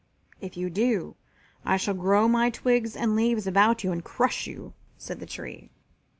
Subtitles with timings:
[0.39, 1.15] If you do
[1.63, 5.69] I shall grow my twigs and leaves about you and crush you," said the tree.